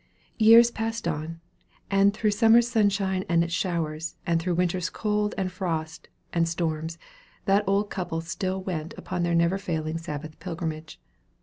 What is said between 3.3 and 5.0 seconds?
its showers, and through winter's